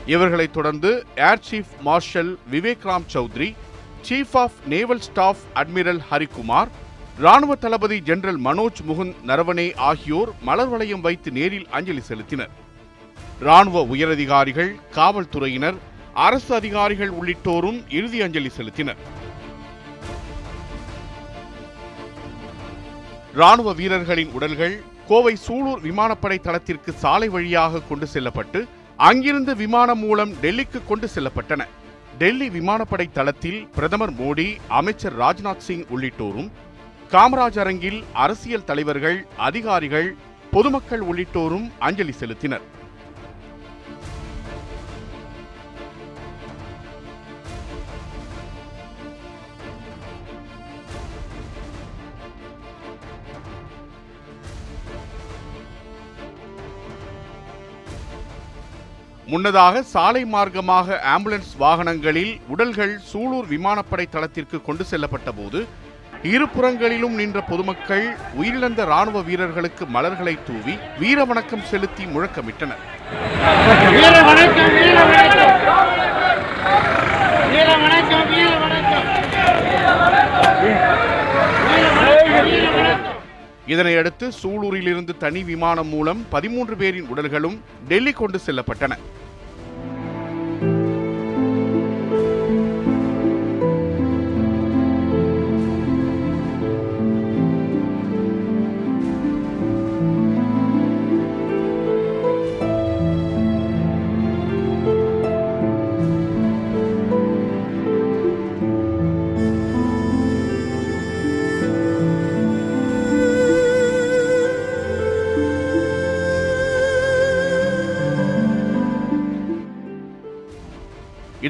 இவர்களைத் 0.06 0.52
தொடர்ந்து 0.52 0.90
air 1.28 1.42
chief 1.48 1.74
marshal 1.86 2.32
Vivek 2.52 2.86
Ram 2.88 3.06
Chaudhari 3.14 3.48
chief 4.08 4.36
of 4.42 4.58
naval 4.72 5.02
staff 5.08 5.42
admiral 5.54 6.02
Harikumar 6.10 6.70
ராணுவ 7.24 7.54
தளபதி 7.54 7.98
ஜெனரல் 8.10 8.40
மனோஜ் 8.44 8.82
முகுந்த் 8.88 9.16
நரவனே 9.30 9.66
ஆகியோர் 9.88 10.30
மலர் 10.42 10.68
வளையம் 10.68 11.00
வைத்து 11.00 11.30
நேரில் 11.30 11.66
அஞ்சலி 11.70 12.02
செலுத்தினர். 12.08 12.54
ராணுவ 13.40 13.82
உயரதிகாரிகள் 13.94 14.72
காவல்துறையினர் 14.98 15.80
அரசு 16.14 16.54
அதிகாரிகள் 16.54 17.10
உள்ளிட்டோரும் 17.10 17.78
இறுதி 17.88 18.22
அஞ்சலி 18.22 18.50
செலுத்தினர். 18.56 18.96
ராணுவ 23.34 23.72
வீரர்களின் 23.72 24.30
உடல்கள் 24.32 24.82
கோவை 25.08 25.36
சூலூர் 25.46 25.80
விமானப்படை 25.80 26.38
தளத்திற்கு 26.38 26.92
சாலை 26.92 27.28
வழியாக 27.28 27.80
கொண்டு 27.80 28.06
செல்லப்பட்டு 28.06 28.66
அங்கிருந்து 28.96 29.56
விமானம் 29.56 29.98
மூலம் 29.98 30.32
டெல்லிக்கு 30.32 30.80
கொண்டு 30.86 31.08
செல்லப்பட்டன. 31.14 31.62
டெல்லி 32.18 32.48
விமானப்படை 32.50 33.08
தளத்தில் 33.12 33.68
பிரதமர் 33.68 34.12
மோடி 34.12 34.56
அமைச்சர் 34.68 35.18
ராஜ்நாத் 35.18 35.64
சிங் 35.66 35.84
உள்ளிட்டோரும் 35.84 36.50
காமராஜ் 37.10 37.58
அரங்கில் 37.58 38.04
அரசியல் 38.12 38.64
தலைவர்கள் 38.64 39.26
அதிகாரிகள் 39.36 40.16
பொதுமக்கள் 40.50 41.00
உள்ளிட்டோரும் 41.00 41.70
அஞ்சலி 41.78 42.14
செலுத்தினர். 42.20 42.60
முன்னதாக 59.34 59.80
சாலை 59.92 60.20
மார்க்கமாக 60.32 60.96
ஆம்புலன்ஸ் 61.12 61.52
வாகனங்களில் 61.62 62.34
உடல்கள் 62.54 62.92
சூலூர் 63.10 63.46
விமானப்படை 63.52 64.04
தளத்திற்கு 64.14 64.58
கொண்டு 64.66 64.84
செல்லப்பட்ட 64.90 65.30
போது 65.38 65.60
இருபுறங்களிலும் 66.32 67.16
நின்ற 67.20 67.38
பொதுமக்கள் 67.48 68.04
உயிரிழந்த 68.40 68.84
ராணுவ 68.92 69.22
வீரர்களுக்கு 69.28 69.86
மலர்களை 69.96 70.34
தூவி 70.48 70.74
வீர 71.00 71.24
வணக்கம் 71.30 71.64
செலுத்தி 71.70 72.04
முழக்கமிட்டனர். 72.14 72.82
இதனையடுத்து 83.72 84.26
சூலூரிலிருந்து 84.40 85.12
தனி 85.24 85.42
விமானம் 85.50 85.92
மூலம் 85.96 86.22
பதிமூன்று 86.32 86.74
பேரின் 86.80 87.10
உடல்களும் 87.12 87.58
டெல்லி 87.90 88.12
கொண்டு 88.22 88.38
செல்லப்பட்டன. 88.46 88.94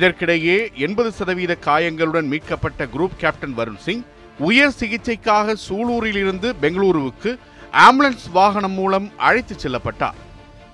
இதற்கிடையே 0.05 0.57
எண்பது 0.77 1.13
சதவீத 1.13 1.55
காயங்களுடன் 1.55 2.27
மீட்கப்பட்ட 2.27 2.87
குரூப் 2.87 3.15
கேப்டன் 3.17 3.55
வருண் 3.57 3.77
சிங் 3.77 4.03
உயர் 4.39 4.75
சிகிச்சைக்காக 4.81 5.55
சூலூரிலிருந்து 5.69 6.49
பெங்களூருவுக்கு 6.63 7.39
ஆம்புலன்ஸ் 7.73 8.27
வாகனம் 8.33 8.73
மூலம் 8.73 9.13
அழைத்துச் 9.17 9.67
செல்லப்பட்டார். 9.67 10.19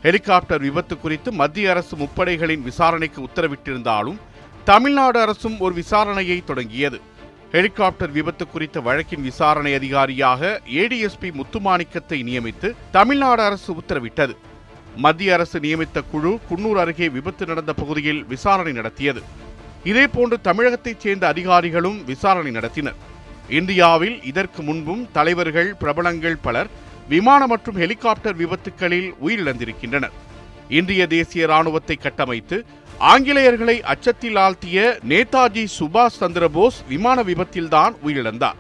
ஹெலிகாப்டர் 0.03 0.61
விபத்து 0.61 0.99
குறித்து 0.99 1.33
மத்திய 1.33 1.71
அரசு 1.71 1.97
முப்படைகளின் 1.97 2.63
விசாரணைக்கு 2.63 3.23
உத்தரவிட்டிருந்தாலும் 3.23 4.19
தமிழ்நாடு 4.65 5.21
அரசும் 5.21 5.59
ஒரு 5.59 5.75
விசாரணையை 5.75 6.45
தொடங்கியது. 6.45 7.01
ஹெலிகாப்டர் 7.53 8.11
விபத்து 8.11 8.49
குறித்த 8.49 8.81
வழக்கின் 8.81 9.23
விசாரணை 9.23 9.75
அதிகாரியாக 9.75 10.61
ஏடிஎஸ்பி 10.75 11.31
முத்துமாணிக்கத்தை 11.41 12.21
நியமித்து 12.31 12.75
தமிழ்நாடு 12.91 13.43
அரசு 13.43 13.75
உத்தரவிட்டது. 13.75 14.37
மத்திய 15.05 15.35
அரசு 15.35 15.59
நியமித்த 15.61 15.99
குழு 16.11 16.39
குன்னூர் 16.49 16.79
அருகே 16.83 17.09
விபத்து 17.09 17.47
நடந்த 17.47 17.73
பகுதியில் 17.73 18.25
விசாரணை 18.25 18.73
நடத்தியது. 18.73 19.23
இதேபோன்று 19.91 20.37
தமிழகத்தைச் 20.41 21.01
சேர்ந்த 21.01 21.25
அதிகாரிகளும் 21.27 22.05
விசாரணை 22.05 22.51
நடத்தினர். 22.53 22.99
இந்தியாவில் 23.49 24.17
இதற்கு 24.25 24.63
முன்பும் 24.63 25.09
தலைவர்கள் 25.13 25.71
பிரபலங்கள் 25.75 26.37
பலர் 26.37 26.71
விமான 27.09 27.47
மற்றும் 27.47 27.77
ஹெலிகாப்டர் 27.77 28.37
விபத்துகளில் 28.37 29.09
உயிரிழந்திருக்கின்றனர். 29.27 30.17
இந்திய 30.69 31.07
தேசிய 31.07 31.47
ராணுவத்தை 31.47 31.97
கட்டமைத்து 31.97 32.59
ஆங்கிலேயர்களை 33.01 33.77
அச்சத்தில் 33.93 34.37
ஆழ்த்திய 34.37 34.81
நேதாஜி 35.13 35.65
சுபாஷ் 35.79 36.19
சந்திரபோஸ் 36.21 36.81
விமான 36.89 37.23
விபத்தில்தான் 37.23 37.95
உயிரிழந்தார். 38.07 38.59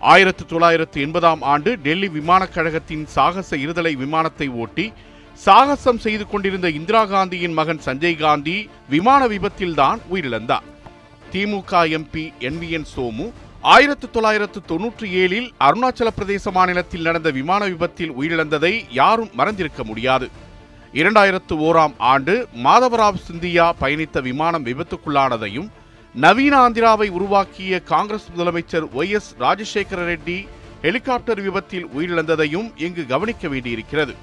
ஆயிரத்து 0.00 0.46
தொள்ளாயிரத்து 0.46 1.00
எண்பதாம் 1.00 1.42
ஆண்டு 1.42 1.76
டெல்லி 1.76 2.08
விமானக் 2.08 2.52
கழகத்தின் 2.54 3.06
சாகச 3.06 3.56
இருதலை 3.56 3.92
விமானத்தை 3.92 4.48
ஓட்டி 4.48 4.92
சாகசம் 5.34 5.98
செய்து 5.98 6.26
கொண்டிருந்த 6.26 6.70
இந்திரா 6.70 7.04
காந்தியின் 7.04 7.52
மகன் 7.52 7.80
சஞ்சய் 7.84 8.16
காந்தி 8.16 8.68
விமான 8.88 9.26
விபத்தில்தான் 9.26 9.98
உயிரிழந்தார். 10.10 10.62
DMK 11.32 11.70
MP 11.70 12.32
N 12.38 12.58
V 12.60 12.68
N 12.68 12.86
Somu 12.96 13.32
ஆயிரத்து 13.60 14.10
தொள்ளாயிரத்து 14.10 14.60
தொன்னூற்றி 14.68 15.02
ஏழில் 15.02 15.50
அருணாச்சல 15.60 16.08
பிரதேச 16.20 16.50
மாநிலத்தில் 16.50 17.02
நடந்த 17.02 17.30
விமான 17.30 17.64
விபத்தில் 17.64 18.12
உயிரிழந்ததை 18.12 18.84
யாரும் 18.90 19.30
மறந்திருக்க 19.32 19.84
முடியாது. 19.84 20.30
இரண்டாயிரத்து 20.92 21.54
ஓராம் 21.54 21.94
ஆண்டு 21.98 22.48
மாதவராவ் 22.64 23.22
சிந்தியா 23.32 23.72
பயணித்த 23.80 24.22
விமானம் 24.22 24.66
விபத்துக்குள்ளானதையும் 24.66 25.68
நவீன 26.22 26.54
ஆந்திராவை 26.66 27.06
உருவாக்கிய 27.16 27.78
காங்கிரஸ் 27.90 28.28
முதலமைச்சர் 28.34 28.84
Y 28.98 29.10
S 29.16 29.30
Rajasekhara 29.40 30.00
Reddy 30.10 30.36
helicopter 30.84 31.40
விபத்தில் 31.46 31.86
உயிரிழந்ததையும் 31.96 32.68
இங்கு 32.84 33.02
கவனிக்க 33.06 33.48
வேண்டியிருக்கிறது. 33.48 34.14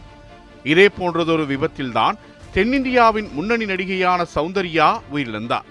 இதே 0.64 0.86
போன்றதொரு 1.00 1.46
விபத்தில்தான் 1.52 2.18
தென்னிந்தியாவின் 2.56 3.30
முன்னணி 3.34 3.66
நடிகையான 3.66 4.26
சௌந்தர்யா 4.36 4.88
உயிரிழந்தார். 5.14 5.68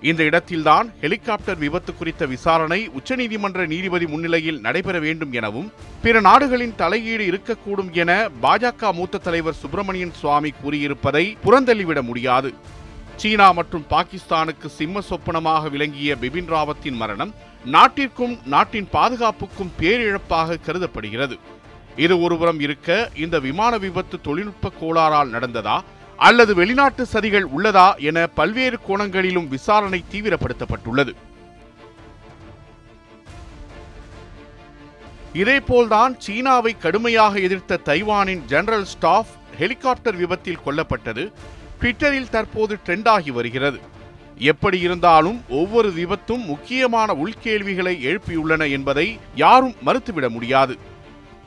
இந்த 0.00 0.22
இடத்தில்தான் 0.22 0.88
ஹெலிகாப்டர் 1.02 1.60
விபத்து 1.64 1.94
குறித்த 1.94 2.26
விசாரணை 2.26 2.80
உச்சநீதிமன்ற 2.88 3.66
நீதிபதி 3.74 4.06
முன்னிலையில் 4.06 4.60
நடைபெற 4.60 4.98
வேண்டும் 5.06 5.32
எனவும் 5.32 5.70
பிற 6.02 6.20
நாடுகளின் 6.20 6.74
தலையீடு 6.82 7.26
இருக்கக்கூடும் 7.30 7.92
என 8.02 8.10
பாஜக 8.42 8.92
மூத்த 8.92 9.24
தலைவர் 9.28 9.60
சுப்பிரமணியன் 9.62 10.18
சுவாமி 10.22 10.52
கூறியிருப்பதை 10.64 11.26
புறந்தள்ளிவிட 11.46 12.02
முடியாது. 12.02 12.52
சீனா 13.20 13.46
மற்றும் 13.58 13.84
பாகிஸ்தானுக்கு 13.92 14.68
சிம்ம 14.78 15.00
சொப்பனமாக 15.08 15.68
விளங்கிய 15.74 16.16
பிபின் 16.22 16.50
ராவத்தின் 16.54 16.98
மரணம் 17.00 17.32
நாட்டிற்கும் 17.74 18.34
நாட்டின் 18.52 18.88
பாதுகாப்புக்கும் 18.92 19.72
பேரிழப்பாக 19.80 20.58
கருதப்படுகிறது. 20.66 21.36
இது 22.04 22.14
ஒருபுறம் 22.24 22.60
இருக்க 22.66 22.98
இந்த 23.24 23.36
விமான 23.46 23.72
விபத்து 23.84 24.18
தொழில்நுட்ப 24.26 24.72
கோளாறால் 24.80 25.32
நடந்ததா 25.36 25.76
அல்லது 26.28 26.52
வெளிநாட்டு 26.60 27.02
சதிகள் 27.12 27.48
உள்ளதா 27.56 27.88
என 28.08 28.26
பல்வேறு 28.38 28.78
கோணங்களிலும் 28.86 29.50
விசாரணை 29.54 30.00
தீவிரப்படுத்தப்பட்டுள்ளது. 30.12 31.14
இதேபோல்தான் 35.42 36.12
சீனாவை 36.24 36.72
கடுமையாக 36.86 37.34
எதிர்த்த 37.46 37.82
தைவானின் 37.90 38.44
ஜெனரல் 38.52 38.90
ஸ்டாஃப் 38.94 39.32
ஹெலிகாப்டர் 39.60 40.18
விபத்தில் 40.24 40.64
கொல்லப்பட்டது. 40.66 41.24
ட்விட்டரில் 41.80 42.28
தற்போது 42.28 42.78
ட்ரெண்டாகி 42.86 43.32
வருகிறது. 43.32 43.78
எப்படி 44.38 44.80
இருந்தாலும் 44.80 45.44
ஒவ்வொரு 45.48 45.88
விபத்தும் 45.90 46.44
முக்கியமான 46.44 47.14
உள்கேள்விகளை 47.14 47.94
எழுப்பியுள்ளன 48.00 48.70
என்பதை 48.70 49.18
யாரும் 49.34 49.74
மறுத்துவிட 49.84 50.28
முடியாது. 50.28 50.78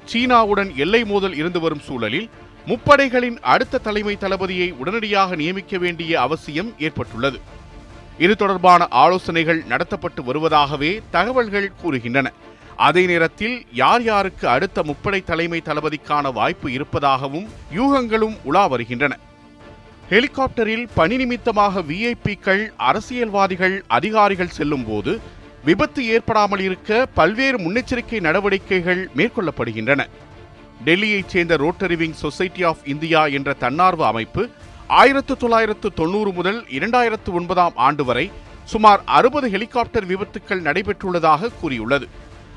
சீனாவுடன் 0.05 0.75
எல்லை 0.75 1.05
மோதல் 1.05 1.35
இருந்து 1.35 1.59
வரும் 1.59 1.79
சூழலில் 1.79 2.29
முப்படைகளின் 2.65 3.39
அடுத்த 3.41 3.77
தலைமை 3.77 4.17
தளபதியை 4.19 4.73
உடனடியாக 4.73 5.35
நியமிக்க 5.35 5.77
வேண்டிய 5.77 6.21
அவசியம் 6.21 6.73
ஏற்பட்டுள்ளது. 6.79 7.39
இது 8.17 8.35
தொடர்பான 8.35 8.87
ஆலோசனைகள் 8.89 9.63
நடத்தப்பட்டு 9.69 10.23
வருவதாகவே 10.23 11.01
தகவல்கள் 11.11 11.71
கூறுகின்றன. 11.83 12.27
அதே 12.75 13.05
நேரத்தில் 13.05 13.65
யார் 13.71 14.03
யாருக்கு 14.03 14.47
அடுத்த 14.47 14.83
முப்படை 14.83 15.23
தலைமை 15.23 15.61
தளபதிக்கான 15.65 16.33
வாய்ப்பு 16.33 16.71
இருப்பதாகவும் 16.71 17.49
யூகங்களும் 17.75 18.37
உலா 18.43 18.67
வருகின்றன. 18.67 19.17
ஹெலிகாப்டரில் 20.11 20.87
பணி 20.95 21.15
நிமித்தமாக 21.17 21.81
விஐபிக்கள் 21.81 22.63
அரசியல்வாதிகள் 22.87 23.75
அதிகாரிகள் 23.97 24.55
செல்லும் 24.57 24.83
போது 24.87 25.11
விபத்து 25.65 26.01
ஏற்படாமல் 26.05 26.59
இருக்க 26.59 27.05
பல்வேறு 27.19 27.57
முன்னெச்சரிக்கை 27.57 28.19
நடவடிக்கைகள் 28.19 29.09
மேற்கொள்ளப்படுகின்றன. 29.17 30.01
டெல்லியைச் 30.85 31.31
சேர்ந்த 31.33 31.55
rotary 31.55 31.95
wing 31.95 32.17
society 32.23 32.63
of 32.63 32.83
India 32.93 33.25
என்ற 33.25 33.53
தன்னார்வ 33.53 34.05
அமைப்பு 34.07 34.49
ஆயிரத்து 34.87 35.37
தொள்ளாயிரத்து 35.37 35.93
தொண்ணூறு 35.93 36.31
முதல் 36.31 36.59
இரண்டாயிரத்து 36.79 37.31
ஒன்பதாம் 37.31 37.77
ஆண்டு 37.87 38.05
வரை 38.05 38.31
சுமார் 38.65 39.01
அறுபது 39.05 39.49
ஹெலிகாப்டர் 39.49 40.05
விபத்துக்கள் 40.05 40.65
நடைபெற்றுள்ளதாக 40.67 41.51
கூறியுள்ளது. 41.61 42.07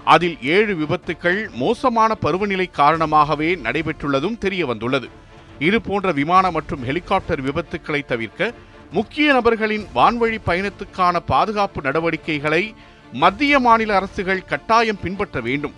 அதில் 0.04 0.38
ஏழு 0.42 0.74
விபத்துக்கள் 0.74 1.50
மோசமான 1.50 2.14
பருவநிலை 2.14 2.70
காரணமாகவே 2.70 3.54
நடைபெற்றுள்ளதும் 3.54 4.40
தெரியவந்துள்ளது. 4.40 5.10
இது 5.58 5.80
போன்ற 5.80 6.12
விமான 6.12 6.50
மற்றும் 6.50 6.84
ஹெலிகாப்டர் 6.84 7.42
விபத்துக்களை 7.42 8.06
தவிர்க்க 8.06 8.52
முக்கிய 8.92 9.32
நபர்களின் 9.32 9.86
வான்வழி 9.94 10.38
பயணத்துக்கான 10.46 11.16
பாதுகாப்பு 11.26 11.82
நடவடிக்கைகளை 11.82 12.74
மத்திய 13.12 13.58
மாநில 13.58 13.94
அரசுகள் 13.96 14.44
கட்டாயம் 14.44 15.00
பின்பற்ற 15.02 15.40
வேண்டும். 15.40 15.74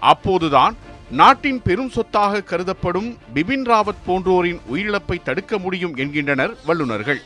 அப்போதுதான் 0.00 0.76
நாட்டின் 1.10 1.62
பெரும் 1.62 1.90
சொத்தாக 1.90 2.40
கருதப்படும் 2.40 3.16
பிபின் 3.34 3.66
ராவத் 3.70 4.04
போன்றோரின் 4.06 4.60
உயிரிழப்பை 4.72 5.22
தடுக்க 5.22 5.58
முடியும் 5.58 5.96
என்கின்றனர் 5.96 6.56
வல்லுநர்கள். 6.66 7.20